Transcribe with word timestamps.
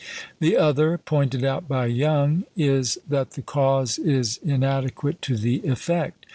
The 0.39 0.57
other, 0.57 0.97
pointed 0.97 1.45
out 1.45 1.67
by 1.67 1.85
Young, 1.85 2.45
is 2.57 2.97
that 3.07 3.33
the 3.33 3.43
cause 3.43 3.99
is 3.99 4.39
inadequate 4.43 5.21
to 5.21 5.37
the 5.37 5.59
effect. 5.59 6.25